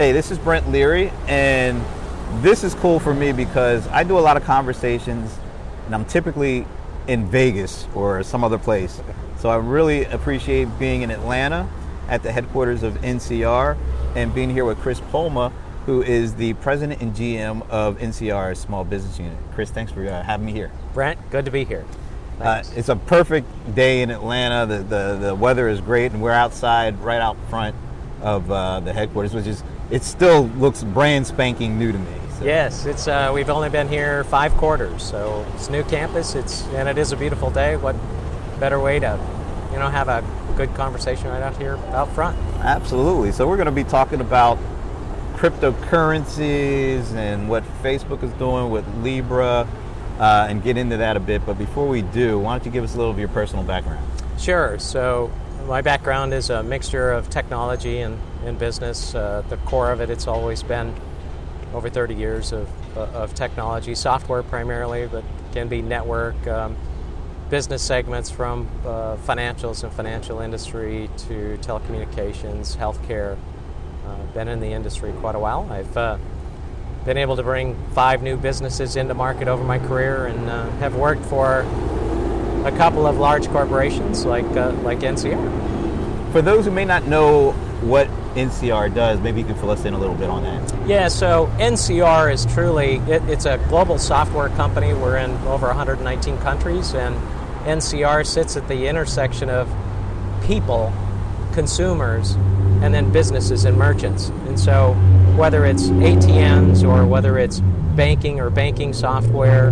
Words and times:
Hey, 0.00 0.12
this 0.12 0.30
is 0.30 0.38
Brent 0.38 0.66
Leary, 0.70 1.12
and 1.28 1.84
this 2.42 2.64
is 2.64 2.74
cool 2.76 2.98
for 2.98 3.12
me 3.12 3.32
because 3.32 3.86
I 3.88 4.02
do 4.02 4.18
a 4.18 4.20
lot 4.20 4.38
of 4.38 4.44
conversations, 4.44 5.38
and 5.84 5.94
I'm 5.94 6.06
typically 6.06 6.64
in 7.06 7.26
Vegas 7.26 7.86
or 7.94 8.22
some 8.22 8.42
other 8.42 8.56
place. 8.56 9.02
So 9.40 9.50
I 9.50 9.56
really 9.56 10.04
appreciate 10.06 10.68
being 10.78 11.02
in 11.02 11.10
Atlanta 11.10 11.68
at 12.08 12.22
the 12.22 12.32
headquarters 12.32 12.82
of 12.82 12.94
NCR 13.02 13.76
and 14.16 14.34
being 14.34 14.48
here 14.48 14.64
with 14.64 14.78
Chris 14.78 15.00
Polma, 15.12 15.52
who 15.84 16.02
is 16.02 16.34
the 16.34 16.54
president 16.54 17.02
and 17.02 17.14
GM 17.14 17.68
of 17.68 17.98
NCR's 17.98 18.58
small 18.58 18.84
business 18.84 19.18
unit. 19.18 19.36
Chris, 19.54 19.68
thanks 19.68 19.92
for 19.92 20.08
uh, 20.08 20.22
having 20.22 20.46
me 20.46 20.52
here. 20.52 20.72
Brent, 20.94 21.18
good 21.28 21.44
to 21.44 21.50
be 21.50 21.64
here. 21.64 21.84
Uh, 22.40 22.62
it's 22.74 22.88
a 22.88 22.96
perfect 22.96 23.74
day 23.74 24.00
in 24.00 24.10
Atlanta. 24.10 24.64
The, 24.64 24.78
the, 24.82 25.18
the 25.26 25.34
weather 25.34 25.68
is 25.68 25.82
great, 25.82 26.12
and 26.12 26.22
we're 26.22 26.32
outside 26.32 26.98
right 27.00 27.20
out 27.20 27.36
front 27.50 27.76
of 28.22 28.50
uh, 28.50 28.80
the 28.80 28.92
headquarters, 28.92 29.34
which 29.34 29.46
is 29.46 29.62
it 29.90 30.02
still 30.02 30.46
looks 30.58 30.82
brand 30.82 31.26
spanking 31.26 31.78
new 31.78 31.92
to 31.92 31.98
me. 31.98 32.20
So. 32.38 32.44
Yes, 32.44 32.86
it's 32.86 33.08
uh, 33.08 33.30
we've 33.34 33.50
only 33.50 33.68
been 33.68 33.88
here 33.88 34.24
five 34.24 34.52
quarters, 34.54 35.02
so 35.02 35.46
it's 35.54 35.68
new 35.68 35.82
campus. 35.84 36.34
It's 36.34 36.62
and 36.68 36.88
it 36.88 36.98
is 36.98 37.12
a 37.12 37.16
beautiful 37.16 37.50
day. 37.50 37.76
What 37.76 37.96
better 38.58 38.80
way 38.80 38.98
to, 39.00 39.18
you 39.72 39.78
know, 39.78 39.88
have 39.88 40.08
a 40.08 40.24
good 40.56 40.74
conversation 40.74 41.28
right 41.28 41.42
out 41.42 41.56
here 41.56 41.76
out 41.92 42.10
front? 42.12 42.38
Absolutely. 42.60 43.32
So 43.32 43.48
we're 43.48 43.56
going 43.56 43.66
to 43.66 43.72
be 43.72 43.84
talking 43.84 44.20
about 44.20 44.58
cryptocurrencies 45.34 47.12
and 47.14 47.48
what 47.48 47.64
Facebook 47.82 48.22
is 48.22 48.32
doing 48.34 48.70
with 48.70 48.86
Libra 48.96 49.66
uh, 50.18 50.46
and 50.50 50.62
get 50.62 50.76
into 50.76 50.98
that 50.98 51.16
a 51.16 51.20
bit. 51.20 51.44
But 51.46 51.56
before 51.56 51.88
we 51.88 52.02
do, 52.02 52.38
why 52.38 52.52
don't 52.52 52.66
you 52.66 52.70
give 52.70 52.84
us 52.84 52.94
a 52.94 52.98
little 52.98 53.12
of 53.12 53.18
your 53.18 53.28
personal 53.28 53.64
background? 53.64 54.06
Sure. 54.38 54.78
So, 54.78 55.32
my 55.66 55.82
background 55.82 56.34
is 56.34 56.50
a 56.50 56.62
mixture 56.62 57.12
of 57.12 57.30
technology 57.30 58.00
and, 58.00 58.18
and 58.44 58.58
business. 58.58 59.14
Uh, 59.14 59.42
the 59.48 59.56
core 59.58 59.90
of 59.90 60.00
it, 60.00 60.10
it's 60.10 60.26
always 60.26 60.62
been 60.62 60.94
over 61.74 61.88
30 61.88 62.14
years 62.14 62.52
of, 62.52 62.68
uh, 62.96 63.02
of 63.12 63.34
technology, 63.34 63.94
software 63.94 64.42
primarily, 64.42 65.06
but 65.06 65.24
can 65.52 65.68
be 65.68 65.82
network, 65.82 66.46
um, 66.46 66.76
business 67.48 67.82
segments 67.82 68.30
from 68.30 68.68
uh, 68.84 69.16
financials 69.16 69.82
and 69.82 69.92
financial 69.92 70.40
industry 70.40 71.08
to 71.16 71.58
telecommunications, 71.62 72.76
healthcare. 72.76 73.36
Uh, 74.06 74.16
been 74.34 74.48
in 74.48 74.60
the 74.60 74.72
industry 74.72 75.12
quite 75.20 75.34
a 75.34 75.38
while. 75.38 75.68
I've 75.70 75.96
uh, 75.96 76.18
been 77.04 77.16
able 77.16 77.36
to 77.36 77.42
bring 77.42 77.76
five 77.92 78.22
new 78.22 78.36
businesses 78.36 78.96
into 78.96 79.14
market 79.14 79.48
over 79.48 79.62
my 79.62 79.78
career 79.78 80.26
and 80.26 80.48
have 80.80 80.94
worked 80.94 81.24
for 81.26 81.64
a 82.64 82.72
couple 82.72 83.06
of 83.06 83.18
large 83.18 83.48
corporations 83.48 84.24
like, 84.24 84.44
uh, 84.56 84.72
like 84.82 85.00
NCR. 85.00 86.32
For 86.32 86.42
those 86.42 86.64
who 86.64 86.70
may 86.70 86.84
not 86.84 87.06
know 87.06 87.52
what 87.82 88.08
NCR 88.34 88.94
does, 88.94 89.20
maybe 89.20 89.40
you 89.40 89.46
can 89.46 89.56
fill 89.56 89.70
us 89.70 89.84
in 89.84 89.94
a 89.94 89.98
little 89.98 90.14
bit 90.14 90.30
on 90.30 90.42
that. 90.44 90.88
Yeah, 90.88 91.08
so 91.08 91.46
NCR 91.58 92.32
is 92.32 92.46
truly, 92.46 92.96
it, 93.08 93.22
it's 93.28 93.46
a 93.46 93.58
global 93.68 93.98
software 93.98 94.48
company. 94.50 94.92
We're 94.92 95.16
in 95.16 95.30
over 95.46 95.66
119 95.66 96.38
countries, 96.38 96.94
and 96.94 97.16
NCR 97.66 98.26
sits 98.26 98.56
at 98.56 98.68
the 98.68 98.86
intersection 98.86 99.50
of 99.50 99.68
people, 100.44 100.92
consumers, 101.52 102.36
and 102.82 102.94
then 102.94 103.10
businesses 103.10 103.64
and 103.64 103.76
merchants. 103.76 104.28
And 104.46 104.58
so, 104.58 104.94
whether 105.36 105.64
it's 105.64 105.84
ATMs 105.84 106.88
or 106.88 107.06
whether 107.06 107.38
it's 107.38 107.60
banking 107.60 108.40
or 108.40 108.50
banking 108.50 108.92
software, 108.92 109.70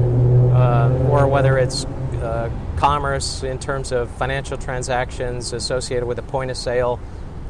uh, 0.55 0.91
or 1.09 1.27
whether 1.29 1.59
it's 1.59 1.85
uh, 1.85 2.51
commerce 2.79 3.43
in 3.43 3.59
terms 3.59 3.91
of 3.91 4.09
financial 4.13 4.57
transactions 4.57 5.53
associated 5.53 6.07
with 6.07 6.19
a 6.21 6.23
point 6.23 6.49
of 6.49 6.57
sale 6.57 7.01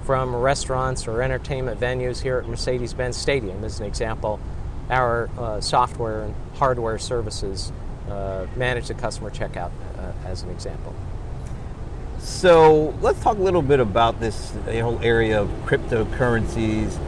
from 0.04 0.34
restaurants 0.34 1.06
or 1.06 1.20
entertainment 1.20 1.78
venues 1.78 2.22
here 2.22 2.38
at 2.38 2.48
Mercedes 2.48 2.94
Benz 2.94 3.14
Stadium, 3.14 3.62
as 3.62 3.78
an 3.78 3.84
example, 3.84 4.40
our 4.88 5.28
uh, 5.38 5.60
software 5.60 6.22
and 6.22 6.34
hardware 6.54 6.98
services 6.98 7.72
uh, 8.08 8.46
manage 8.56 8.88
the 8.88 8.94
customer 8.94 9.30
checkout, 9.30 9.70
uh, 9.98 10.12
as 10.24 10.42
an 10.44 10.48
example. 10.48 10.94
So 12.18 12.94
let's 13.02 13.20
talk 13.20 13.36
a 13.36 13.42
little 13.42 13.60
bit 13.60 13.80
about 13.80 14.20
this 14.20 14.52
whole 14.66 14.98
area 15.02 15.42
of 15.42 15.48
cryptocurrencies. 15.66 16.98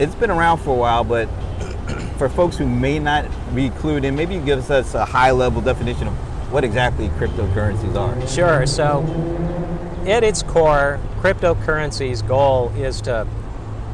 It's 0.00 0.14
been 0.14 0.30
around 0.30 0.58
for 0.58 0.70
a 0.70 0.78
while, 0.78 1.04
but 1.04 1.26
for 2.16 2.30
folks 2.30 2.56
who 2.56 2.66
may 2.66 2.98
not 2.98 3.26
be 3.54 3.68
clued 3.68 4.04
in, 4.04 4.16
maybe 4.16 4.36
you 4.36 4.40
give 4.40 4.70
us 4.70 4.94
a 4.94 5.04
high 5.04 5.30
level 5.30 5.60
definition 5.60 6.08
of 6.08 6.27
what 6.50 6.64
exactly 6.64 7.08
cryptocurrencies 7.10 7.94
are. 7.94 8.26
Sure. 8.26 8.66
So, 8.66 9.02
at 10.06 10.24
its 10.24 10.42
core, 10.42 10.98
cryptocurrency's 11.20 12.22
goal 12.22 12.72
is 12.76 13.02
to, 13.02 13.26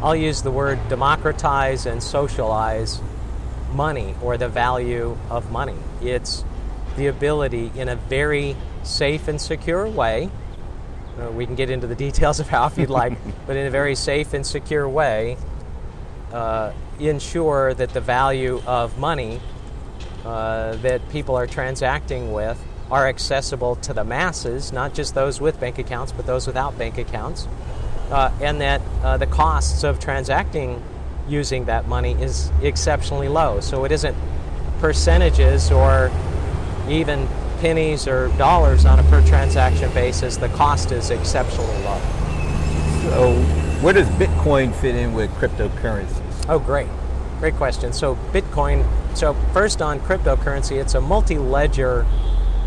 I'll 0.02 0.14
use 0.14 0.42
the 0.42 0.50
word 0.50 0.78
democratize 0.88 1.86
and 1.86 2.02
socialize 2.02 3.00
money 3.72 4.14
or 4.22 4.36
the 4.36 4.48
value 4.48 5.16
of 5.30 5.50
money. 5.50 5.76
It's 6.00 6.44
the 6.96 7.08
ability 7.08 7.72
in 7.74 7.88
a 7.88 7.96
very 7.96 8.56
safe 8.84 9.26
and 9.26 9.40
secure 9.40 9.88
way. 9.88 10.30
Uh, 11.18 11.30
we 11.30 11.46
can 11.46 11.54
get 11.54 11.70
into 11.70 11.86
the 11.86 11.94
details 12.06 12.38
of 12.38 12.48
how 12.48 12.66
if 12.66 12.78
you'd 12.78 12.90
like, 12.90 13.18
but 13.46 13.56
in 13.56 13.66
a 13.66 13.70
very 13.70 13.96
safe 13.96 14.32
and 14.32 14.46
secure 14.46 14.88
way, 14.88 15.36
uh, 16.32 16.72
ensure 17.00 17.74
that 17.74 17.90
the 17.90 18.00
value 18.00 18.62
of 18.66 18.98
money 18.98 19.40
uh, 20.24 20.76
that 20.76 21.06
people 21.10 21.36
are 21.36 21.46
transacting 21.46 22.32
with 22.32 22.62
are 22.90 23.08
accessible 23.08 23.76
to 23.76 23.92
the 23.92 24.04
masses, 24.04 24.72
not 24.72 24.94
just 24.94 25.14
those 25.14 25.40
with 25.40 25.58
bank 25.58 25.78
accounts, 25.78 26.12
but 26.12 26.26
those 26.26 26.46
without 26.46 26.76
bank 26.78 26.98
accounts, 26.98 27.48
uh, 28.10 28.30
and 28.40 28.60
that 28.60 28.80
uh, 29.02 29.16
the 29.16 29.26
costs 29.26 29.84
of 29.84 29.98
transacting 29.98 30.82
using 31.26 31.64
that 31.64 31.88
money 31.88 32.12
is 32.12 32.52
exceptionally 32.62 33.28
low. 33.28 33.60
So 33.60 33.84
it 33.84 33.92
isn't 33.92 34.16
percentages 34.80 35.70
or 35.70 36.10
even 36.88 37.26
pennies 37.60 38.06
or 38.06 38.28
dollars 38.36 38.84
on 38.84 38.98
a 38.98 39.02
per 39.04 39.26
transaction 39.26 39.90
basis, 39.94 40.36
the 40.36 40.48
cost 40.50 40.92
is 40.92 41.10
exceptionally 41.10 41.82
low. 41.84 41.98
So, 43.02 43.34
where 43.80 43.94
does 43.94 44.08
Bitcoin 44.10 44.74
fit 44.74 44.94
in 44.94 45.14
with 45.14 45.30
cryptocurrencies? 45.32 46.46
Oh, 46.48 46.58
great. 46.58 46.88
Great 47.40 47.54
question. 47.54 47.92
So, 47.92 48.16
Bitcoin, 48.32 48.86
so 49.14 49.34
first 49.52 49.80
on 49.80 50.00
cryptocurrency, 50.00 50.80
it's 50.80 50.94
a 50.94 51.00
multi 51.00 51.38
ledger 51.38 52.06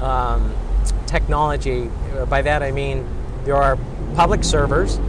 um, 0.01 0.53
technology. 1.05 1.89
By 2.29 2.41
that 2.41 2.63
I 2.63 2.71
mean 2.71 3.05
there 3.43 3.55
are 3.55 3.77
public 4.15 4.43
servers 4.43 4.99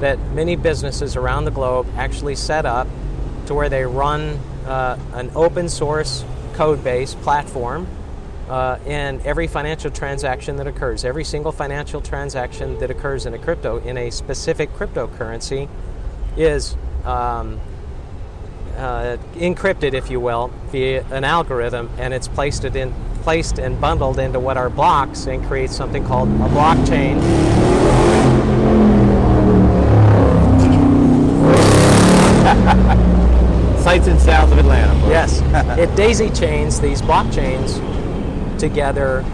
that 0.00 0.18
many 0.32 0.56
businesses 0.56 1.16
around 1.16 1.44
the 1.44 1.50
globe 1.50 1.86
actually 1.96 2.34
set 2.34 2.66
up 2.66 2.88
to 3.46 3.54
where 3.54 3.68
they 3.68 3.84
run 3.84 4.38
uh, 4.66 4.98
an 5.14 5.30
open 5.34 5.68
source 5.68 6.24
code 6.54 6.82
base 6.82 7.14
platform 7.14 7.86
uh, 8.48 8.78
and 8.86 9.24
every 9.24 9.46
financial 9.46 9.90
transaction 9.90 10.56
that 10.56 10.66
occurs, 10.66 11.04
every 11.04 11.24
single 11.24 11.52
financial 11.52 12.00
transaction 12.00 12.78
that 12.80 12.90
occurs 12.90 13.26
in 13.26 13.34
a 13.34 13.38
crypto, 13.38 13.78
in 13.78 13.96
a 13.96 14.10
specific 14.10 14.72
cryptocurrency, 14.74 15.68
is 16.36 16.76
um, 17.04 17.60
uh, 18.76 19.16
encrypted, 19.34 19.94
if 19.94 20.10
you 20.10 20.20
will, 20.20 20.50
via 20.70 21.04
an 21.10 21.24
algorithm, 21.24 21.90
and 21.98 22.14
it's 22.14 22.28
placed 22.28 22.64
it 22.64 22.76
in 22.76 22.94
placed 23.22 23.58
and 23.58 23.80
bundled 23.80 24.18
into 24.18 24.40
what 24.40 24.56
are 24.56 24.68
blocks 24.68 25.26
and 25.26 25.44
creates 25.46 25.76
something 25.76 26.04
called 26.04 26.28
a 26.28 26.48
blockchain. 26.48 27.20
Sights 33.82 34.08
and 34.08 34.20
sounds 34.20 34.50
of 34.52 34.58
Atlanta. 34.58 34.92
Yes, 35.08 35.40
it 35.78 35.94
daisy 35.94 36.30
chains 36.30 36.80
these 36.80 37.00
blockchains 37.00 37.78
together 38.58 39.24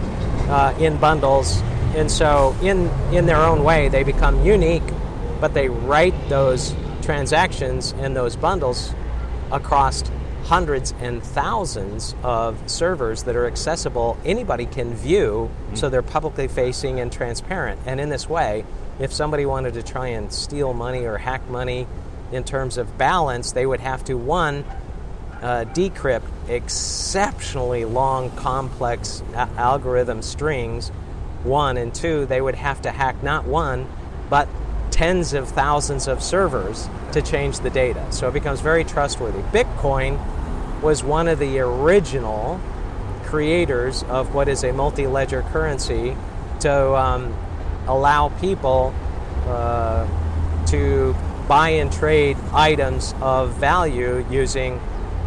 uh, 0.49 0.75
in 0.79 0.97
bundles, 0.97 1.61
and 1.95 2.11
so 2.11 2.55
in 2.61 2.89
in 3.11 3.25
their 3.25 3.41
own 3.41 3.63
way 3.63 3.89
they 3.89 4.03
become 4.03 4.43
unique, 4.45 4.83
but 5.41 5.53
they 5.53 5.69
write 5.69 6.13
those 6.29 6.75
transactions 7.01 7.93
and 7.99 8.15
those 8.15 8.35
bundles 8.35 8.93
across 9.51 10.03
hundreds 10.43 10.93
and 10.99 11.21
thousands 11.21 12.15
of 12.23 12.69
servers 12.69 13.23
that 13.23 13.35
are 13.35 13.45
accessible. 13.45 14.17
Anybody 14.25 14.65
can 14.65 14.93
view, 14.93 15.49
mm-hmm. 15.51 15.75
so 15.75 15.89
they're 15.89 16.01
publicly 16.01 16.47
facing 16.47 16.99
and 16.99 17.11
transparent. 17.11 17.79
And 17.85 17.99
in 17.99 18.09
this 18.09 18.27
way, 18.27 18.65
if 18.99 19.13
somebody 19.13 19.45
wanted 19.45 19.75
to 19.75 19.83
try 19.83 20.07
and 20.07 20.31
steal 20.31 20.73
money 20.73 21.05
or 21.05 21.17
hack 21.17 21.47
money 21.49 21.87
in 22.31 22.43
terms 22.43 22.77
of 22.77 22.97
balance, 22.97 23.51
they 23.51 23.65
would 23.65 23.79
have 23.79 24.03
to 24.05 24.15
one 24.15 24.65
uh, 25.41 25.65
decrypt 25.73 26.23
exceptionally 26.47 27.85
long, 27.85 28.29
complex 28.31 29.23
algorithm 29.33 30.21
strings. 30.21 30.89
One 31.43 31.77
and 31.77 31.93
two, 31.93 32.25
they 32.25 32.41
would 32.41 32.55
have 32.55 32.81
to 32.81 32.91
hack 32.91 33.23
not 33.23 33.45
one, 33.45 33.87
but 34.29 34.49
tens 34.99 35.33
of 35.33 35.47
thousands 35.47 36.09
of 36.09 36.21
servers 36.21 36.89
to 37.13 37.21
change 37.21 37.61
the 37.61 37.69
data. 37.69 38.05
So 38.11 38.27
it 38.27 38.33
becomes 38.33 38.59
very 38.59 38.83
trustworthy. 38.83 39.39
Bitcoin 39.43 40.19
was 40.81 41.05
one 41.05 41.29
of 41.29 41.39
the 41.39 41.59
original 41.59 42.59
creators 43.23 44.03
of 44.03 44.35
what 44.35 44.49
is 44.49 44.65
a 44.65 44.73
multi 44.73 45.07
ledger 45.07 45.41
currency 45.53 46.17
to 46.59 46.95
um, 46.97 47.33
allow 47.87 48.27
people 48.41 48.93
uh, 49.47 50.05
to 50.65 51.15
buy 51.47 51.69
and 51.69 51.93
trade 51.93 52.35
items 52.51 53.15
of 53.21 53.53
value 53.53 54.25
using 54.29 54.79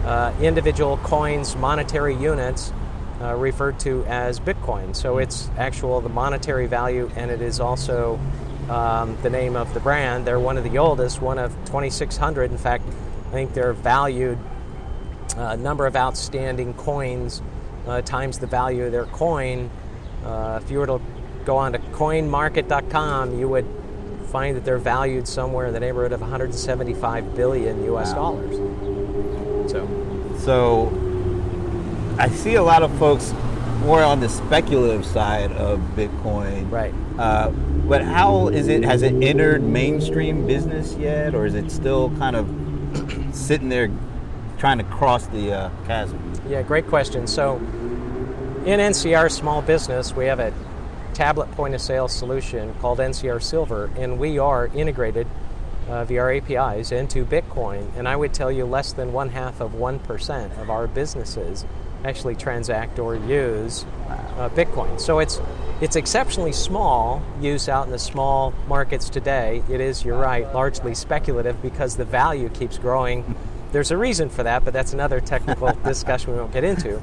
uh, 0.05 0.35
individual 0.43 0.99
coins, 0.99 1.57
monetary 1.57 2.15
units, 2.15 2.75
uh, 3.23 3.35
referred 3.37 3.81
to 3.81 4.05
as 4.05 4.39
Bitcoin. 4.39 4.95
So 4.95 5.17
it's 5.17 5.49
actual 5.57 6.03
the 6.03 6.11
monetary 6.11 6.67
value, 6.67 7.11
and 7.17 7.31
it 7.31 7.41
is 7.41 7.59
also 7.59 8.21
um, 8.69 9.17
the 9.23 9.31
name 9.31 9.57
of 9.57 9.73
the 9.75 9.81
brand. 9.81 10.27
They're 10.27 10.41
one 10.41 10.57
of 10.59 10.65
the 10.65 10.79
oldest, 10.79 11.21
one 11.21 11.39
of 11.39 11.53
2,600. 11.67 12.51
In 12.51 12.59
fact, 12.59 12.85
I 13.29 13.31
think 13.31 13.55
they're 13.55 13.73
valued 13.73 14.39
uh, 15.37 15.57
number 15.57 15.87
of 15.87 15.97
outstanding 15.97 16.75
coins 16.75 17.43
uh, 17.87 18.03
times 18.03 18.39
the 18.39 18.47
value 18.47 18.85
of 18.85 18.93
their 18.93 19.07
coin. 19.07 19.71
Uh, 20.25 20.61
if 20.63 20.71
you 20.71 20.79
were 20.79 20.87
to 20.87 21.01
go 21.45 21.57
on 21.57 21.73
to 21.73 21.79
coinmarket.com, 21.79 23.39
you 23.39 23.49
would 23.49 23.67
find 24.27 24.57
that 24.57 24.65
they're 24.65 24.79
valued 24.79 25.27
somewhere 25.27 25.67
in 25.67 25.75
the 25.75 25.81
neighborhood 25.81 26.13
of 26.13 26.21
175 26.21 27.35
billion 27.35 27.85
US 27.85 28.09
wow. 28.11 28.15
dollars. 28.15 28.57
So, 29.71 30.37
so 30.39 32.17
I 32.19 32.29
see 32.29 32.55
a 32.55 32.63
lot 32.63 32.83
of 32.83 32.97
folks 32.99 33.35
more 33.83 34.03
on 34.03 34.21
the 34.21 34.29
speculative 34.29 35.05
side 35.05 35.53
of 35.53 35.81
Bitcoin. 35.97 36.71
Right. 36.71 36.95
Uh, 37.19 37.51
but 37.51 38.03
how 38.03 38.49
is 38.49 38.69
it? 38.69 38.85
Has 38.85 39.03
it 39.03 39.15
entered 39.23 39.63
mainstream 39.63 40.47
business 40.47 40.95
yet, 40.95 41.35
or 41.35 41.47
is 41.47 41.55
it 41.55 41.71
still 41.71 42.11
kind 42.17 42.37
of 42.37 43.35
sitting 43.35 43.69
there 43.69 43.91
trying 44.59 44.79
to 44.79 44.85
cross 44.85 45.27
the 45.27 45.53
uh, 45.53 45.71
chasm? 45.87 46.33
Yeah, 46.49 46.63
great 46.63 46.87
question. 46.87 47.27
So, 47.27 47.57
in 48.65 48.79
NCR 48.79 49.31
Small 49.31 49.63
Business, 49.63 50.15
we 50.15 50.27
have 50.27 50.39
a 50.39 50.55
tablet 51.13 51.51
point 51.53 51.75
of 51.75 51.81
sale 51.81 52.09
solution 52.09 52.75
called 52.75 52.99
NCR 52.99 53.43
Silver, 53.43 53.91
and 53.97 54.19
we 54.19 54.39
are 54.39 54.69
integrated 54.69 55.27
uh, 55.89 56.05
via 56.05 56.21
our 56.21 56.33
APIs 56.33 56.93
into 56.93 57.25
Bitcoin. 57.25 57.91
And 57.97 58.09
I 58.09 58.15
would 58.17 58.33
tell 58.33 58.53
you 58.53 58.65
less 58.65 58.93
than 58.93 59.13
one 59.13 59.31
half 59.31 59.61
of 59.61 59.73
1% 59.73 60.61
of 60.61 60.71
our 60.71 60.87
businesses 60.87 61.67
actually 62.05 62.35
transact 62.35 62.99
or 62.99 63.15
use 63.15 63.85
uh, 64.09 64.49
Bitcoin. 64.51 65.01
So 65.01 65.19
it's 65.19 65.41
it's 65.81 65.97
exceptionally 65.97 66.53
small 66.53 67.21
use 67.41 67.69
out 67.69 67.87
in 67.87 67.91
the 67.93 67.99
small 67.99 68.55
markets 68.69 69.09
today. 69.09 69.65
It 69.69 69.81
is, 69.81 70.05
you're 70.05 70.17
right, 70.17 70.53
largely 70.55 70.95
speculative 70.95 71.61
because 71.61 71.97
the 71.97 72.05
value 72.05 72.49
keeps 72.51 72.79
growing. 72.79 73.35
There's 73.73 73.91
a 73.91 73.97
reason 73.97 74.29
for 74.29 74.45
that, 74.45 74.65
but 74.65 74.73
that's 74.73 74.93
another 74.93 75.21
technical 75.21 75.73
discussion 75.85 76.35
we 76.35 76.39
won't 76.39 76.53
get 76.53 76.63
into. 76.63 77.03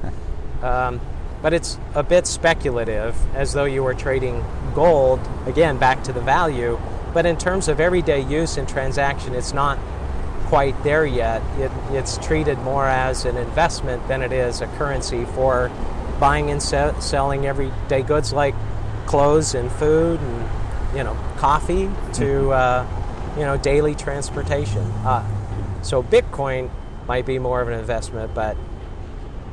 Um, 0.62 1.02
but 1.42 1.54
it's 1.54 1.78
a 1.94 2.04
bit 2.04 2.26
speculative, 2.26 3.18
as 3.36 3.52
though 3.52 3.66
you 3.66 3.84
were 3.84 3.94
trading 3.94 4.46
gold, 4.74 5.20
again, 5.46 5.78
back 5.78 6.02
to 6.06 6.14
the 6.14 6.22
value. 6.22 6.80
But 7.14 7.26
in 7.26 7.38
terms 7.38 7.68
of 7.68 7.82
everyday 7.82 8.22
use 8.22 8.56
and 8.56 8.68
transaction, 8.68 9.36
it's 9.36 9.54
not 9.54 9.78
quite 10.50 10.84
there 10.84 11.06
yet. 11.06 11.44
It, 11.60 11.72
it's 11.92 12.18
treated 12.18 12.58
more 12.60 12.86
as 12.86 13.26
an 13.26 13.38
investment 13.38 14.06
than 14.08 14.24
it 14.24 14.34
is 14.34 14.62
a 14.62 14.68
currency 14.68 15.26
for 15.26 15.72
buying 16.20 16.50
and 16.50 16.62
se- 16.62 16.96
selling 17.00 17.46
everyday 17.46 18.02
goods 18.02 18.34
like 18.34 18.56
clothes 19.06 19.54
and 19.54 19.72
food 19.72 20.20
and 20.20 20.50
you 20.98 21.04
know 21.04 21.16
coffee 21.38 21.86
to 22.14 22.26
mm-hmm. 22.26 22.50
uh, 22.52 23.40
you 23.40 23.46
know 23.46 23.58
daily 23.58 23.94
transportation. 23.94 24.82
Uh, 25.06 25.24
so 25.84 26.02
Bitcoin 26.02 26.70
might 27.08 27.28
be 27.28 27.38
more 27.38 27.62
of 27.62 27.68
an 27.68 27.80
investment, 27.80 28.34
but 28.34 28.58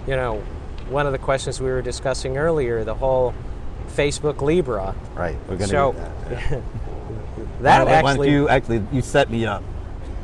you 0.06 0.16
know 0.16 0.42
one 0.88 1.04
of 1.04 1.12
the 1.12 1.18
questions 1.18 1.60
we 1.60 1.68
were 1.68 1.82
discussing 1.82 2.38
earlier, 2.38 2.84
the 2.84 2.94
whole 2.94 3.34
Facebook 3.88 4.40
Libra. 4.40 4.94
Right. 5.14 5.36
We're 5.42 5.56
going 5.56 5.58
to 5.58 5.66
so, 5.66 5.94
that. 6.30 6.62
that 7.60 7.88
actually 7.88 8.30
you 8.30 8.48
actually 8.48 8.82
you 8.92 9.02
set 9.02 9.30
me 9.30 9.44
up. 9.44 9.62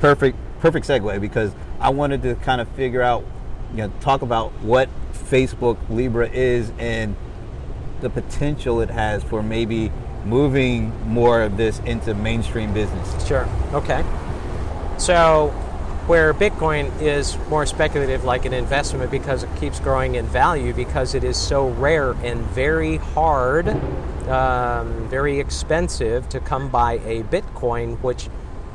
Perfect 0.01 0.37
perfect 0.63 0.87
segue 0.87 1.21
because 1.21 1.53
I 1.81 1.91
wanted 1.91 2.23
to 2.23 2.37
kind 2.37 2.61
of 2.61 2.69
figure 2.69 3.03
out, 3.03 3.25
you 3.73 3.79
know, 3.79 3.93
talk 4.01 4.23
about 4.23 4.53
what 4.63 4.89
Facebook 5.13 5.77
Libra 5.91 6.29
is 6.31 6.73
and 6.79 7.17
the 8.01 8.09
potential 8.09 8.81
it 8.81 8.89
has 8.89 9.25
for 9.25 9.43
maybe 9.43 9.91
moving 10.25 10.93
more 11.09 11.43
of 11.43 11.57
this 11.57 11.81
into 11.81 12.15
mainstream 12.15 12.73
business. 12.73 13.27
Sure. 13.27 13.49
Okay. 13.73 14.05
So, 14.99 15.49
where 16.07 16.33
Bitcoin 16.33 16.93
is 17.03 17.37
more 17.49 17.67
speculative, 17.67 18.23
like 18.23 18.45
an 18.45 18.53
investment, 18.53 19.11
because 19.11 19.43
it 19.43 19.51
keeps 19.57 19.81
growing 19.81 20.15
in 20.15 20.27
value, 20.27 20.73
because 20.73 21.17
it 21.17 21.25
is 21.25 21.37
so 21.37 21.71
rare 21.71 22.13
and 22.23 22.41
very 22.41 22.99
hard, 22.99 23.69
um, 24.29 25.09
very 25.09 25.41
expensive 25.41 26.29
to 26.29 26.39
come 26.39 26.69
by 26.69 26.95
a 27.05 27.25
Bitcoin, 27.25 28.01
which 28.01 28.29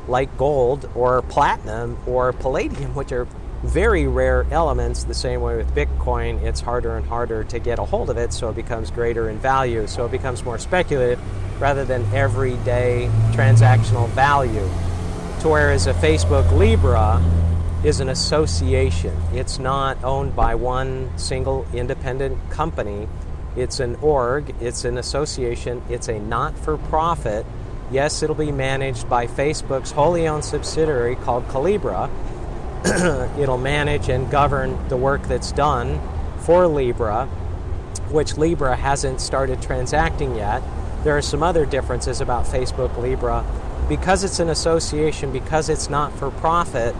like 0.08 0.36
gold 0.36 0.88
or 0.94 1.22
platinum 1.22 1.98
or 2.06 2.32
palladium, 2.32 2.94
which 2.94 3.12
are 3.12 3.26
very 3.62 4.06
rare 4.06 4.46
elements. 4.50 5.04
The 5.04 5.14
same 5.14 5.40
way 5.40 5.56
with 5.56 5.74
Bitcoin, 5.74 6.42
it's 6.42 6.60
harder 6.60 6.96
and 6.96 7.06
harder 7.06 7.44
to 7.44 7.58
get 7.58 7.78
a 7.78 7.84
hold 7.84 8.10
of 8.10 8.16
it, 8.16 8.32
so 8.32 8.50
it 8.50 8.56
becomes 8.56 8.90
greater 8.90 9.28
in 9.28 9.38
value. 9.38 9.86
So 9.86 10.06
it 10.06 10.12
becomes 10.12 10.44
more 10.44 10.58
speculative 10.58 11.20
rather 11.60 11.84
than 11.84 12.04
everyday 12.14 13.10
transactional 13.32 14.08
value. 14.10 14.68
To 15.40 15.48
whereas 15.48 15.86
a 15.86 15.94
Facebook 15.94 16.50
Libra 16.56 17.22
is 17.84 18.00
an 18.00 18.08
association, 18.08 19.16
it's 19.32 19.58
not 19.58 20.02
owned 20.02 20.34
by 20.34 20.54
one 20.54 21.16
single 21.16 21.66
independent 21.72 22.50
company. 22.50 23.08
It's 23.56 23.80
an 23.80 23.96
org, 23.96 24.54
it's 24.60 24.84
an 24.84 24.98
association, 24.98 25.82
it's 25.88 26.08
a 26.08 26.18
not 26.18 26.56
for 26.58 26.76
profit 26.76 27.44
Yes, 27.90 28.22
it'll 28.22 28.36
be 28.36 28.52
managed 28.52 29.08
by 29.08 29.26
Facebook's 29.26 29.92
wholly 29.92 30.28
owned 30.28 30.44
subsidiary 30.44 31.16
called 31.16 31.48
Calibra. 31.48 32.10
it'll 33.38 33.58
manage 33.58 34.10
and 34.10 34.30
govern 34.30 34.88
the 34.88 34.96
work 34.96 35.22
that's 35.22 35.52
done 35.52 35.98
for 36.40 36.66
Libra, 36.66 37.26
which 38.10 38.36
Libra 38.36 38.76
hasn't 38.76 39.22
started 39.22 39.62
transacting 39.62 40.36
yet. 40.36 40.62
There 41.02 41.16
are 41.16 41.22
some 41.22 41.42
other 41.42 41.64
differences 41.64 42.20
about 42.20 42.44
Facebook 42.44 42.96
Libra. 42.98 43.44
Because 43.88 44.22
it's 44.22 44.38
an 44.38 44.50
association, 44.50 45.32
because 45.32 45.70
it's 45.70 45.88
not 45.88 46.12
for 46.12 46.30
profit, 46.30 46.94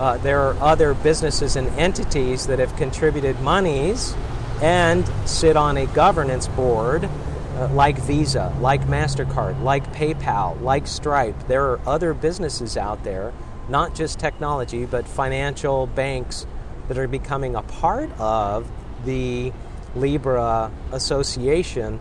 uh, 0.00 0.16
there 0.18 0.40
are 0.40 0.54
other 0.60 0.94
businesses 0.94 1.54
and 1.54 1.68
entities 1.78 2.48
that 2.48 2.58
have 2.58 2.74
contributed 2.74 3.40
monies 3.40 4.16
and 4.60 5.08
sit 5.28 5.56
on 5.56 5.76
a 5.76 5.86
governance 5.86 6.48
board 6.48 7.08
uh, 7.56 7.68
like 7.68 7.98
Visa, 7.98 8.54
like 8.60 8.82
MasterCard, 8.82 9.62
like 9.62 9.92
PayPal, 9.92 10.60
like 10.60 10.86
Stripe. 10.86 11.36
There 11.46 11.64
are 11.70 11.80
other 11.86 12.14
businesses 12.14 12.76
out 12.76 13.04
there, 13.04 13.32
not 13.68 13.94
just 13.94 14.18
technology, 14.18 14.86
but 14.86 15.06
financial 15.06 15.86
banks 15.86 16.46
that 16.88 16.98
are 16.98 17.08
becoming 17.08 17.54
a 17.54 17.62
part 17.62 18.10
of 18.18 18.70
the 19.04 19.52
Libra 19.94 20.70
association 20.92 22.00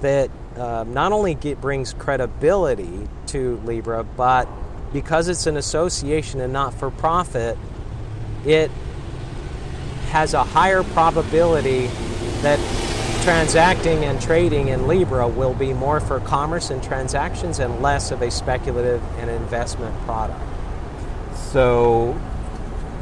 that 0.00 0.30
uh, 0.56 0.84
not 0.88 1.12
only 1.12 1.34
get, 1.34 1.60
brings 1.60 1.92
credibility 1.92 3.08
to 3.26 3.60
Libra, 3.64 4.02
but 4.02 4.48
because 4.92 5.28
it's 5.28 5.46
an 5.46 5.56
association 5.56 6.40
and 6.40 6.52
not 6.52 6.74
for 6.74 6.90
profit, 6.90 7.56
it 8.44 8.70
has 10.10 10.34
a 10.34 10.42
higher 10.42 10.82
probability 10.82 11.86
that 12.42 12.58
transacting 13.28 14.06
and 14.06 14.18
trading 14.22 14.68
in 14.68 14.88
Libra 14.88 15.28
will 15.28 15.52
be 15.52 15.74
more 15.74 16.00
for 16.00 16.18
commerce 16.20 16.70
and 16.70 16.82
transactions 16.82 17.58
and 17.58 17.82
less 17.82 18.10
of 18.10 18.22
a 18.22 18.30
speculative 18.30 19.02
and 19.18 19.28
investment 19.28 19.94
product. 20.06 20.40
So, 21.36 22.18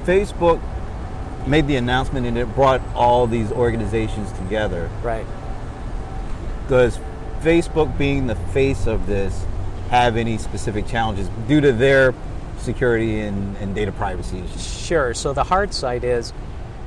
Facebook 0.03 0.61
made 1.47 1.69
the 1.69 1.77
announcement 1.77 2.27
and 2.27 2.37
it 2.37 2.53
brought 2.57 2.83
all 2.93 3.29
these 3.29 3.53
organizations 3.53 4.33
together. 4.33 4.91
Right. 5.05 5.25
Does 6.69 6.99
Facebook, 7.43 7.97
being 7.97 8.27
the 8.27 8.35
face 8.35 8.89
of 8.89 9.07
this, 9.07 9.47
have 9.91 10.17
any 10.17 10.39
specific 10.39 10.89
challenges 10.89 11.29
due 11.47 11.61
to 11.61 11.73
their 11.73 12.15
security 12.59 13.21
and, 13.21 13.57
and 13.59 13.77
data 13.77 13.93
privacy 13.93 14.41
issues? 14.41 14.85
Sure. 14.85 15.15
So, 15.15 15.33
the 15.33 15.45
hard 15.45 15.73
side 15.73 16.03
is 16.03 16.33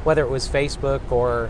whether 0.04 0.24
it 0.24 0.30
was 0.30 0.46
Facebook 0.46 1.10
or 1.10 1.50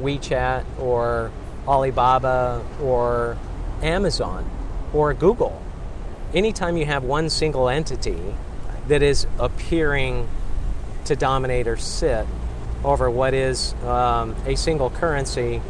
WeChat 0.00 0.64
or 0.80 1.30
Alibaba 1.66 2.64
or 2.82 3.36
Amazon 3.82 4.48
or 4.92 5.14
Google. 5.14 5.60
Anytime 6.34 6.76
you 6.76 6.86
have 6.86 7.04
one 7.04 7.30
single 7.30 7.68
entity 7.68 8.34
that 8.88 9.02
is 9.02 9.26
appearing 9.38 10.28
to 11.04 11.16
dominate 11.16 11.66
or 11.66 11.76
sit 11.76 12.26
over 12.84 13.10
what 13.10 13.34
is 13.34 13.74
um, 13.84 14.34
a 14.46 14.56
single 14.56 14.90
currency, 14.90 15.60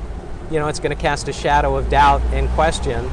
you 0.51 0.59
know, 0.59 0.69
it's 0.69 0.81
going 0.81 0.95
to 0.95 1.01
cast 1.01 1.29
a 1.29 1.33
shadow 1.33 1.77
of 1.77 1.89
doubt 1.91 2.23
and 2.33 2.49
question. 2.51 3.09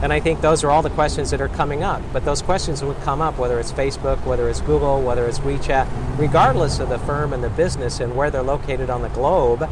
And 0.00 0.12
I 0.12 0.20
think 0.20 0.40
those 0.40 0.62
are 0.62 0.70
all 0.70 0.82
the 0.82 0.90
questions 0.90 1.30
that 1.30 1.40
are 1.40 1.48
coming 1.48 1.82
up. 1.82 2.00
But 2.12 2.24
those 2.24 2.40
questions 2.40 2.84
would 2.84 3.00
come 3.00 3.20
up 3.20 3.36
whether 3.36 3.58
it's 3.58 3.72
Facebook, 3.72 4.24
whether 4.24 4.48
it's 4.48 4.60
Google, 4.60 5.02
whether 5.02 5.26
it's 5.26 5.40
WeChat, 5.40 6.18
regardless 6.18 6.78
of 6.78 6.88
the 6.88 6.98
firm 7.00 7.32
and 7.32 7.42
the 7.42 7.50
business 7.50 7.98
and 7.98 8.14
where 8.14 8.30
they're 8.30 8.42
located 8.42 8.90
on 8.90 9.02
the 9.02 9.08
globe 9.08 9.68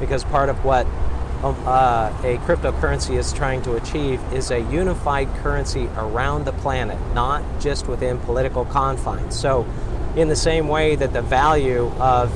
because 0.00 0.24
part 0.24 0.48
of 0.48 0.64
what 0.64 0.86
um, 1.42 1.56
uh, 1.66 2.12
a 2.22 2.36
cryptocurrency 2.38 3.16
is 3.16 3.32
trying 3.32 3.62
to 3.62 3.76
achieve 3.76 4.20
is 4.32 4.50
a 4.50 4.60
unified 4.60 5.28
currency 5.36 5.88
around 5.96 6.44
the 6.44 6.52
planet, 6.52 6.98
not 7.14 7.42
just 7.60 7.86
within 7.86 8.18
political 8.18 8.64
confines. 8.66 9.38
So, 9.38 9.66
in 10.16 10.28
the 10.28 10.36
same 10.36 10.68
way 10.68 10.96
that 10.96 11.12
the 11.12 11.22
value 11.22 11.86
of, 11.98 12.32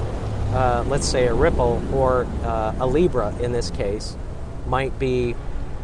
uh, 0.54 0.84
let's 0.86 1.06
say, 1.06 1.26
a 1.26 1.34
Ripple 1.34 1.82
or 1.92 2.24
uh, 2.44 2.74
a 2.78 2.86
Libra 2.86 3.34
in 3.40 3.52
this 3.52 3.70
case 3.70 4.16
might 4.66 4.98
be 4.98 5.34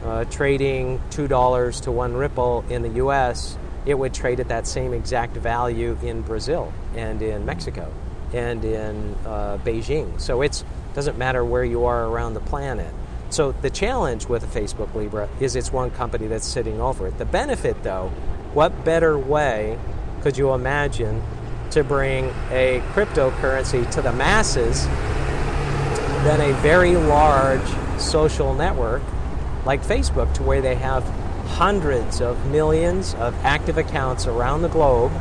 uh, 0.05 0.25
trading 0.25 1.01
$2 1.11 1.83
to 1.83 1.93
one 1.93 2.15
Ripple 2.15 2.65
in 2.71 2.83
the 2.83 3.05
US, 3.05 3.59
it 3.87 3.95
would 3.95 4.15
trade 4.15 4.41
at 4.41 4.49
that 4.49 4.67
same 4.67 4.95
exact 4.95 5.37
value 5.37 5.99
in 6.03 6.23
Brazil 6.23 6.73
and 6.95 7.21
in 7.23 7.45
Mexico 7.45 7.93
and 8.33 8.65
in 8.65 9.17
uh, 9.27 9.59
Beijing. 9.59 10.21
So 10.21 10.43
it 10.43 10.63
doesn't 10.95 11.17
matter 11.19 11.45
where 11.45 11.65
you 11.65 11.85
are 11.85 12.07
around 12.07 12.35
the 12.35 12.41
planet. 12.41 12.93
So 13.31 13.53
the 13.53 13.71
challenge 13.71 14.27
with 14.27 14.43
a 14.43 14.61
Facebook 14.61 14.93
Libra 14.95 15.29
is 15.39 15.55
it's 15.55 15.73
one 15.73 15.91
company 15.91 16.27
that's 16.27 16.47
sitting 16.47 16.81
over 16.81 17.07
it. 17.07 17.19
The 17.19 17.25
benefit, 17.25 17.83
though, 17.83 18.09
what 18.55 18.85
better 18.85 19.17
way 19.19 19.79
could 20.23 20.37
you 20.37 20.53
imagine 20.53 21.23
to 21.71 21.85
bring 21.85 22.27
a 22.51 22.83
cryptocurrency 22.93 23.89
to 23.93 24.03
the 24.03 24.13
masses 24.13 24.87
than 26.25 26.41
a 26.41 26.53
very 26.55 26.97
large 26.97 27.67
social 28.01 28.55
network 28.55 29.03
like 29.65 29.83
Facebook, 29.83 30.33
to 30.35 30.43
where 30.43 30.61
they 30.61 30.75
have 30.75 31.05
hundreds 31.47 32.21
of 32.21 32.47
millions 32.47 33.15
of 33.15 33.35
active 33.45 33.79
accounts 33.79 34.27
around 34.27 34.63
the 34.63 34.69
globe 34.69 35.13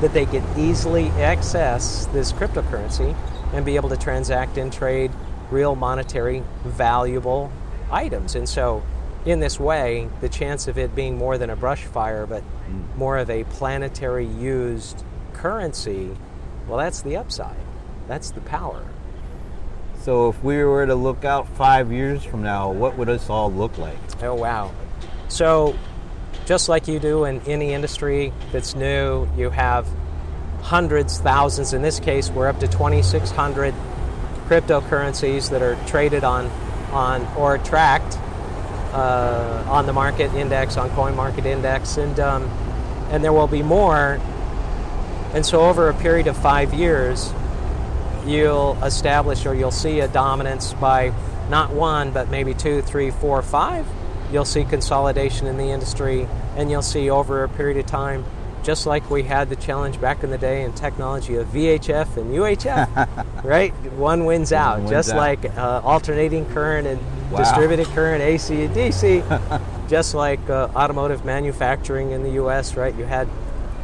that 0.00 0.12
they 0.12 0.26
could 0.26 0.44
easily 0.56 1.08
access 1.10 2.06
this 2.06 2.32
cryptocurrency 2.32 3.16
and 3.52 3.64
be 3.64 3.76
able 3.76 3.88
to 3.88 3.96
transact 3.96 4.58
and 4.58 4.72
trade 4.72 5.10
real 5.50 5.74
monetary 5.74 6.42
valuable 6.64 7.50
items. 7.90 8.34
And 8.34 8.48
so, 8.48 8.82
in 9.24 9.40
this 9.40 9.58
way, 9.58 10.08
the 10.20 10.28
chance 10.28 10.68
of 10.68 10.78
it 10.78 10.94
being 10.94 11.16
more 11.16 11.38
than 11.38 11.50
a 11.50 11.56
brush 11.56 11.84
fire, 11.84 12.26
but 12.26 12.42
hmm. 12.42 12.98
more 12.98 13.18
of 13.18 13.30
a 13.30 13.44
planetary 13.44 14.26
used 14.26 15.04
currency, 15.32 16.16
well, 16.66 16.78
that's 16.78 17.02
the 17.02 17.16
upside. 17.16 17.56
That's 18.06 18.30
the 18.30 18.40
power. 18.42 18.86
So, 20.00 20.28
if 20.28 20.42
we 20.42 20.62
were 20.62 20.86
to 20.86 20.94
look 20.94 21.24
out 21.24 21.48
five 21.56 21.92
years 21.92 22.24
from 22.24 22.42
now, 22.42 22.70
what 22.70 22.96
would 22.96 23.08
this 23.08 23.28
all 23.28 23.52
look 23.52 23.76
like? 23.78 23.98
Oh, 24.22 24.34
wow. 24.34 24.70
So, 25.28 25.76
just 26.46 26.68
like 26.68 26.88
you 26.88 26.98
do 26.98 27.24
in 27.24 27.40
any 27.42 27.74
industry 27.74 28.32
that's 28.52 28.74
new, 28.74 29.28
you 29.36 29.50
have 29.50 29.86
hundreds, 30.68 31.18
thousands, 31.18 31.72
in 31.72 31.80
this 31.80 31.98
case, 31.98 32.28
we're 32.28 32.46
up 32.46 32.60
to 32.60 32.68
2,600 32.68 33.74
cryptocurrencies 34.48 35.48
that 35.48 35.62
are 35.62 35.76
traded 35.86 36.24
on, 36.24 36.44
on 36.92 37.26
or 37.38 37.56
tracked 37.56 38.18
uh, 38.92 39.64
on 39.66 39.86
the 39.86 39.94
market 39.94 40.30
index, 40.34 40.76
on 40.76 40.90
Coin 40.90 41.16
Market 41.16 41.46
Index, 41.46 41.96
and, 41.96 42.20
um, 42.20 42.42
and 43.10 43.24
there 43.24 43.32
will 43.32 43.46
be 43.46 43.62
more. 43.62 44.20
And 45.32 45.44
so, 45.44 45.62
over 45.62 45.88
a 45.88 45.94
period 45.94 46.26
of 46.26 46.36
five 46.36 46.74
years, 46.74 47.32
you'll 48.26 48.76
establish 48.84 49.46
or 49.46 49.54
you'll 49.54 49.70
see 49.70 50.00
a 50.00 50.08
dominance 50.08 50.74
by 50.74 51.14
not 51.48 51.72
one, 51.72 52.10
but 52.10 52.28
maybe 52.28 52.52
two, 52.52 52.82
three, 52.82 53.10
four, 53.10 53.40
five. 53.40 53.86
You'll 54.30 54.44
see 54.44 54.64
consolidation 54.64 55.46
in 55.46 55.56
the 55.56 55.70
industry, 55.70 56.28
and 56.56 56.70
you'll 56.70 56.82
see 56.82 57.08
over 57.08 57.42
a 57.42 57.48
period 57.48 57.78
of 57.78 57.86
time 57.86 58.26
just 58.68 58.84
like 58.84 59.08
we 59.10 59.22
had 59.22 59.48
the 59.48 59.56
challenge 59.56 59.98
back 59.98 60.22
in 60.22 60.28
the 60.30 60.36
day 60.36 60.62
in 60.62 60.70
technology 60.74 61.36
of 61.36 61.46
VHF 61.46 62.18
and 62.18 62.34
UHF, 62.34 63.08
right? 63.42 63.72
One 63.94 64.26
wins 64.26 64.52
out, 64.52 64.80
wins 64.80 64.90
just 64.90 65.08
out. 65.12 65.16
like 65.16 65.42
uh, 65.56 65.80
alternating 65.82 66.44
current 66.52 66.86
and 66.86 67.00
Wow. 67.30 67.38
distributed 67.38 67.86
current, 67.88 68.20
AC 68.22 68.62
and 68.64 68.74
DC, 68.74 69.22
just 69.88 70.14
like 70.14 70.40
uh, 70.50 70.68
automotive 70.76 71.24
manufacturing 71.24 72.10
in 72.10 72.22
the 72.22 72.32
U.S., 72.32 72.74
right? 72.74 72.94
You 72.94 73.04
had 73.06 73.26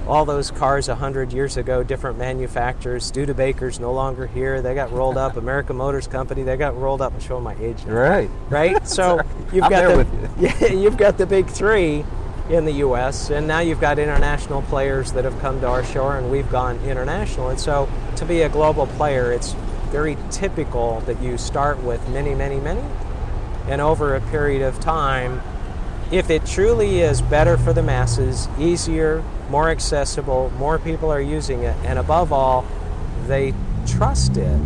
all 0.07 0.27
those 0.27 0.51
cars 0.51 0.89
100 0.89 1.33
years 1.33 1.57
ago, 1.57 1.83
different 1.83 2.19
manufacturers. 2.19 3.11
Studebaker's 3.11 3.81
no 3.81 3.91
longer 3.93 4.27
here. 4.27 4.61
They 4.61 4.75
got 4.75 4.93
rolled 4.93 5.17
up. 5.17 5.37
American 5.39 5.77
Motors 5.77 6.07
Company, 6.07 6.43
they 6.43 6.59
got 6.59 6.79
rolled 6.79 7.01
up. 7.01 7.15
I'm 7.15 7.21
showing 7.21 7.43
my 7.43 7.55
age 7.57 7.85
now 7.87 7.93
Right. 7.95 8.31
right? 8.51 8.87
So 8.87 9.21
you've 9.51 9.69
got 9.71 9.91
the 9.91 9.97
with 9.97 10.73
you've 10.73 10.97
got 10.99 11.17
the 11.17 11.25
big 11.27 11.47
three 11.47 12.05
in 12.49 12.67
the 12.67 12.73
U.S. 12.73 13.31
and 13.31 13.47
now 13.47 13.61
you've 13.61 13.81
got 13.81 13.99
international 13.99 14.63
players 14.63 15.13
that 15.13 15.25
have 15.25 15.39
come 15.41 15.61
to 15.63 15.67
our 15.67 15.83
shore, 15.85 16.19
and 16.19 16.31
we've 16.31 16.51
gone 16.51 16.79
international. 16.81 17.49
And 17.49 17.59
so 17.59 17.89
to 18.17 18.25
be 18.25 18.43
a 18.43 18.49
global 18.49 18.87
player, 18.87 19.33
it's 19.33 19.55
very 19.91 20.17
typical 20.31 21.01
that 21.07 21.21
you 21.23 21.39
start 21.39 21.83
with 21.83 22.07
many, 22.09 22.35
many, 22.35 22.61
many, 22.61 22.83
and 23.67 23.81
over 23.81 24.15
a 24.15 24.21
period 24.21 24.61
of 24.61 24.79
time. 24.81 25.41
If 26.13 26.29
it 26.29 26.45
truly 26.45 27.01
is 27.01 27.23
better 27.23 27.57
for 27.57 27.73
the 27.73 27.83
masses, 27.83 28.47
easier, 28.59 29.25
more 29.49 29.71
accessible, 29.71 30.53
more 30.59 30.79
people 30.79 31.11
are 31.11 31.21
using 31.21 31.63
it, 31.63 31.77
and 31.85 31.99
above 31.99 32.31
all, 32.33 32.67
they 33.27 33.55
trust 33.87 34.37
it, 34.37 34.57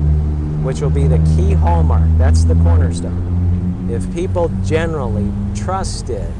which 0.64 0.80
will 0.80 0.90
be 0.90 1.06
the 1.06 1.18
key 1.36 1.52
hallmark. 1.52 2.08
That's 2.18 2.42
the 2.44 2.54
cornerstone. 2.56 3.88
If 3.88 4.12
people 4.12 4.50
generally 4.64 5.32
trust 5.54 6.10
it, 6.10 6.30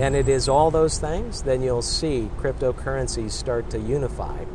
and 0.00 0.16
it 0.16 0.30
is 0.30 0.48
all 0.48 0.70
those 0.70 0.98
things, 0.98 1.42
then 1.42 1.62
you'll 1.62 1.82
see 1.82 2.30
cryptocurrencies 2.38 3.32
start 3.32 3.68
to 3.68 3.78
unify 3.78 4.46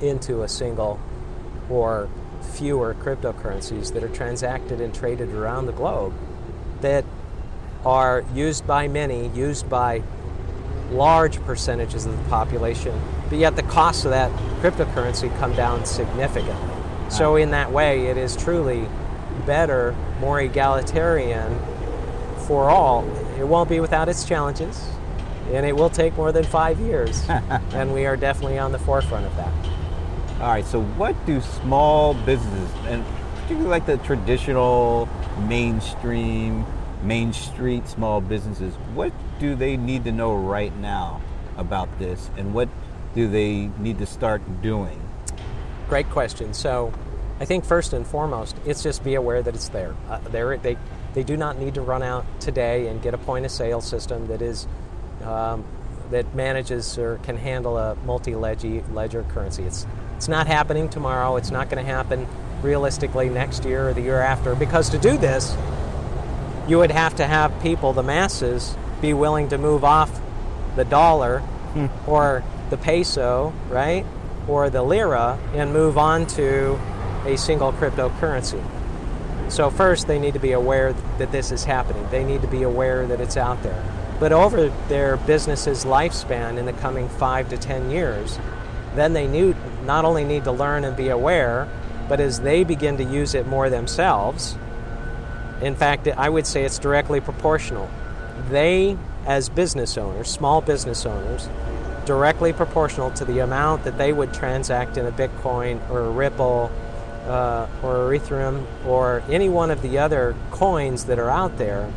into 0.00 0.42
a 0.42 0.48
single 0.48 0.98
or 1.70 2.08
fewer 2.54 2.94
cryptocurrencies 2.94 3.92
that 3.92 4.02
are 4.02 4.08
transacted 4.08 4.80
and 4.80 4.92
traded 4.92 5.32
around 5.32 5.66
the 5.66 5.72
globe 5.72 6.12
that 6.80 7.04
are 7.86 8.24
used 8.34 8.66
by 8.66 8.88
many, 8.88 9.28
used 9.28 9.70
by 9.70 10.02
large 10.90 11.40
percentages 11.42 12.04
of 12.04 12.18
the 12.18 12.28
population, 12.28 13.00
but 13.28 13.38
yet 13.38 13.54
the 13.54 13.62
cost 13.62 14.04
of 14.06 14.10
that 14.10 14.32
cryptocurrency 14.60 15.36
come 15.38 15.54
down 15.54 15.84
significantly. 15.84 16.74
So, 17.10 17.36
in 17.36 17.52
that 17.52 17.70
way, 17.70 18.06
it 18.06 18.16
is 18.16 18.36
truly 18.36 18.88
better, 19.46 19.94
more 20.18 20.40
egalitarian 20.40 21.56
for 22.48 22.70
all. 22.70 23.04
It 23.38 23.46
won't 23.46 23.68
be 23.68 23.78
without 23.78 24.08
its 24.08 24.24
challenges, 24.24 24.84
and 25.52 25.64
it 25.64 25.76
will 25.76 25.90
take 25.90 26.16
more 26.16 26.32
than 26.32 26.42
five 26.42 26.80
years, 26.80 27.24
and 27.72 27.94
we 27.94 28.04
are 28.04 28.16
definitely 28.16 28.58
on 28.58 28.72
the 28.72 28.80
forefront 28.80 29.26
of 29.26 29.36
that. 29.36 29.52
All 30.40 30.48
right. 30.48 30.64
So, 30.64 30.82
what 30.82 31.14
do 31.24 31.40
small 31.40 32.14
businesses, 32.14 32.70
and 32.86 33.04
particularly 33.34 33.68
like 33.68 33.86
the 33.86 33.98
traditional 33.98 35.08
mainstream, 35.46 36.66
main 37.02 37.32
street 37.32 37.86
small 37.86 38.20
businesses, 38.20 38.74
what 38.94 39.12
do 39.38 39.54
they 39.54 39.76
need 39.76 40.04
to 40.04 40.12
know 40.12 40.34
right 40.34 40.76
now 40.78 41.20
about 41.56 41.96
this, 42.00 42.30
and 42.36 42.52
what 42.52 42.68
do 43.14 43.28
they 43.28 43.70
need 43.78 43.98
to 43.98 44.06
start 44.06 44.42
doing? 44.62 45.00
Great 45.88 46.10
question. 46.10 46.52
So, 46.54 46.92
I 47.40 47.44
think 47.44 47.64
first 47.64 47.92
and 47.92 48.04
foremost, 48.04 48.56
it's 48.66 48.82
just 48.82 49.04
be 49.04 49.14
aware 49.14 49.42
that 49.42 49.54
it's 49.54 49.68
there. 49.68 49.94
Uh, 50.08 50.18
there, 50.30 50.56
they 50.56 50.76
they 51.14 51.22
do 51.22 51.36
not 51.36 51.58
need 51.58 51.74
to 51.74 51.80
run 51.80 52.02
out 52.02 52.24
today 52.40 52.88
and 52.88 53.02
get 53.02 53.14
a 53.14 53.18
point 53.18 53.44
of 53.44 53.50
sale 53.50 53.80
system 53.80 54.26
that 54.28 54.42
is 54.42 54.66
um, 55.24 55.64
that 56.10 56.34
manages 56.34 56.96
or 56.98 57.18
can 57.18 57.36
handle 57.36 57.76
a 57.76 57.94
multi 58.06 58.34
ledger 58.34 59.22
currency. 59.30 59.64
It's 59.64 59.86
it's 60.16 60.28
not 60.28 60.46
happening 60.46 60.88
tomorrow. 60.88 61.36
It's 61.36 61.50
not 61.50 61.70
going 61.70 61.84
to 61.84 61.90
happen 61.90 62.26
realistically 62.62 63.28
next 63.28 63.64
year 63.64 63.88
or 63.88 63.94
the 63.94 64.02
year 64.02 64.20
after. 64.20 64.54
Because 64.54 64.90
to 64.90 64.98
do 64.98 65.16
this, 65.16 65.56
you 66.66 66.78
would 66.78 66.90
have 66.90 67.16
to 67.16 67.26
have 67.26 67.62
people, 67.62 67.92
the 67.92 68.02
masses, 68.02 68.76
be 69.00 69.14
willing 69.14 69.48
to 69.50 69.58
move 69.58 69.84
off 69.84 70.20
the 70.76 70.84
dollar 70.84 71.42
or 72.06 72.42
the 72.70 72.76
peso, 72.76 73.52
right, 73.68 74.04
or 74.48 74.70
the 74.70 74.82
lira, 74.82 75.38
and 75.54 75.72
move 75.72 75.96
on 75.96 76.26
to 76.26 76.78
a 77.24 77.36
single 77.36 77.72
cryptocurrency. 77.72 78.62
So 79.48 79.70
first, 79.70 80.06
they 80.06 80.18
need 80.18 80.34
to 80.34 80.40
be 80.40 80.52
aware 80.52 80.92
that 81.18 81.32
this 81.32 81.50
is 81.52 81.64
happening. 81.64 82.06
They 82.10 82.24
need 82.24 82.42
to 82.42 82.48
be 82.48 82.62
aware 82.62 83.06
that 83.06 83.20
it's 83.20 83.36
out 83.36 83.62
there. 83.62 83.82
But 84.20 84.32
over 84.32 84.68
their 84.88 85.16
business's 85.16 85.84
lifespan 85.84 86.58
in 86.58 86.66
the 86.66 86.72
coming 86.72 87.08
five 87.08 87.48
to 87.50 87.56
ten 87.56 87.90
years, 87.90 88.38
then 88.94 89.12
they 89.12 89.26
need, 89.26 89.56
not 89.84 90.04
only 90.04 90.24
need 90.24 90.44
to 90.44 90.52
learn 90.52 90.84
and 90.84 90.96
be 90.96 91.08
aware, 91.08 91.68
but 92.08 92.20
as 92.20 92.40
they 92.40 92.64
begin 92.64 92.96
to 92.96 93.04
use 93.04 93.34
it 93.34 93.46
more 93.46 93.70
themselves, 93.70 94.56
in 95.60 95.74
fact, 95.74 96.08
I 96.08 96.28
would 96.28 96.46
say 96.46 96.64
it's 96.64 96.78
directly 96.78 97.20
proportional. 97.20 97.88
They, 98.48 98.96
as 99.26 99.48
business 99.48 99.98
owners, 99.98 100.28
small 100.28 100.60
business 100.60 101.04
owners, 101.04 101.48
directly 102.04 102.52
proportional 102.52 103.10
to 103.12 103.24
the 103.24 103.40
amount 103.40 103.84
that 103.84 103.98
they 103.98 104.12
would 104.12 104.32
transact 104.32 104.96
in 104.96 105.06
a 105.06 105.12
Bitcoin 105.12 105.78
or 105.90 106.00
a 106.00 106.10
Ripple 106.10 106.70
uh, 107.28 107.66
or 107.82 108.10
Ethereum 108.10 108.64
or 108.86 109.22
any 109.28 109.48
one 109.48 109.70
of 109.70 109.82
the 109.82 109.98
other 109.98 110.34
coins 110.50 111.04
that 111.04 111.18
are 111.18 111.30
out 111.30 111.58
there, 111.58 111.90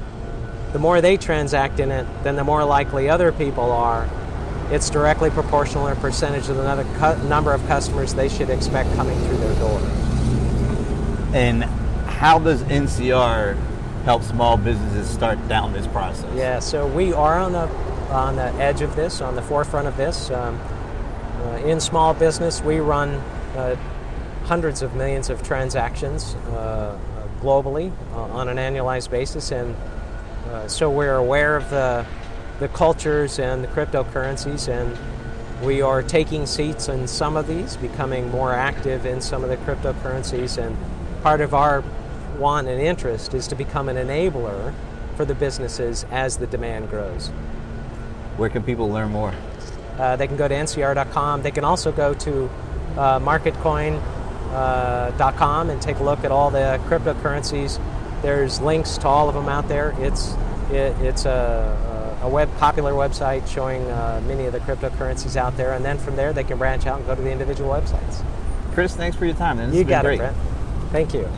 the 0.74 0.80
more 0.80 1.02
they 1.02 1.18
transact 1.18 1.80
in 1.80 1.92
it, 1.92 2.06
then 2.24 2.36
the 2.36 2.44
more 2.44 2.64
likely 2.64 3.10
other 3.10 3.32
people 3.32 3.72
are. 3.72 4.08
It's 4.70 4.90
directly 4.90 5.30
proportional 5.30 5.88
in 5.88 5.96
percentage 5.98 6.48
of 6.50 6.56
the 6.58 6.64
number- 6.64 7.00
cu- 7.00 7.28
number 7.28 7.54
of 7.54 7.66
customers 7.68 8.14
they 8.14 8.30
should 8.30 8.50
expect 8.50 8.94
coming 8.96 9.20
through 9.26 9.38
their 9.38 9.56
door. 9.56 9.82
And 11.34 11.64
how 11.64 12.40
does 12.40 12.62
NCR 12.64 13.58
help 14.06 14.24
small 14.24 14.58
businesses 14.58 15.10
start 15.10 15.46
down 15.48 15.74
this 15.74 15.88
process? 15.88 16.30
Yeah, 16.36 16.60
so 16.60 16.88
we 16.88 17.14
are 17.14 17.38
on 17.38 17.52
the 17.54 17.70
on 18.12 18.36
the 18.36 18.54
edge 18.56 18.82
of 18.82 18.94
this, 18.98 19.22
on 19.22 19.36
the 19.36 19.42
forefront 19.42 19.88
of 19.88 19.96
this. 19.96 20.30
Um, 20.32 20.60
uh, 21.46 21.56
in 21.66 21.80
small 21.80 22.14
business, 22.14 22.62
we 22.62 22.80
run 22.82 23.10
uh, 23.56 23.78
hundreds 24.51 24.81
of 24.81 24.93
millions 24.96 25.29
of 25.29 25.41
transactions 25.41 26.36
uh, 26.51 27.00
globally 27.39 27.89
uh, 28.12 28.24
on 28.39 28.50
an 28.50 28.58
annualized 28.58 29.10
basis, 29.10 29.50
and 29.50 29.74
uh, 30.50 30.67
so 30.67 30.89
we're 30.89 31.15
aware 31.15 31.55
of 31.55 31.70
the 31.70 32.05
the 32.60 32.67
cultures 32.67 33.39
and 33.39 33.63
the 33.63 33.67
cryptocurrencies, 33.70 34.67
and 34.67 34.98
we 35.65 35.81
are 35.81 36.03
taking 36.03 36.46
seats 36.46 36.89
in 36.89 37.08
some 37.08 37.38
of 37.38 37.48
these, 37.48 37.77
becoming 37.77 38.29
more 38.29 38.51
active 38.51 39.05
in 39.05 39.22
some 39.22 39.41
of 39.41 39.50
the 39.50 39.55
cryptocurrencies, 39.55 40.62
and 40.62 40.75
part 41.24 41.39
of 41.39 41.53
our 41.53 41.81
want 42.38 42.67
and 42.67 42.81
interest 42.81 43.34
is 43.34 43.48
to 43.48 43.55
become 43.55 43.88
an 43.88 43.96
enabler 43.96 44.74
for 45.15 45.24
the 45.24 45.34
businesses 45.34 46.05
as 46.12 46.36
the 46.36 46.48
demand 46.48 46.89
grows. 46.89 47.29
Where 48.36 48.50
can 48.50 48.63
people 48.63 48.89
learn 48.89 49.12
more? 49.12 49.34
Uh, 49.98 50.17
they 50.17 50.27
can 50.27 50.36
go 50.36 50.50
to 50.50 50.55
ncr.com. 50.55 51.41
They 51.41 51.51
can 51.51 51.63
also 51.63 51.93
go 51.93 52.13
to 52.15 52.50
uh, 52.98 53.20
marketcoin.com 53.22 54.11
uh, 54.51 55.67
and 55.70 55.81
take 55.81 55.98
a 55.98 56.03
look 56.03 56.24
at 56.24 56.31
all 56.31 56.51
the 56.51 56.79
cryptocurrencies. 56.88 57.81
There's 58.22 58.62
links 58.62 58.98
to 59.00 59.08
all 59.08 59.29
of 59.29 59.36
them 59.36 59.50
out 59.50 59.67
there. 59.67 59.96
It's 60.00 60.36
it, 60.70 60.96
it's 61.01 61.25
a, 61.25 62.20
a 62.22 62.29
web 62.29 62.50
popular 62.58 62.93
website 62.93 63.48
showing 63.48 63.81
uh, 63.89 64.22
many 64.25 64.46
of 64.46 64.53
the 64.53 64.60
cryptocurrencies 64.60 65.36
out 65.36 65.58
there, 65.58 65.74
and 65.74 65.84
then 65.84 65.98
from 65.98 66.15
there 66.15 66.34
they 66.34 66.43
can 66.43 66.58
branch 66.58 66.86
out 66.86 66.98
and 66.98 67.08
go 67.08 67.15
to 67.15 67.22
the 67.22 67.31
individual 67.31 67.70
websites. 67.70 68.24
Chris, 68.74 68.96
thanks 68.96 69.17
for 69.17 69.25
your 69.25 69.36
time. 69.36 69.58
This 69.58 69.75
you 69.75 69.84
got 69.84 70.05
great. 70.05 70.15
it, 70.15 70.20
Brent. 70.20 70.38
Thank 70.91 71.13
you. 71.13 71.29